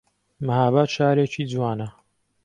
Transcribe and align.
مەهاباد 0.47 0.87
شارێکی 0.95 1.43
جوانە 1.51 1.89